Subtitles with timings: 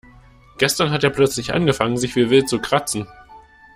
[0.57, 3.07] Gestern hat er plötzlich angefangen sich wie wild zu kratzen.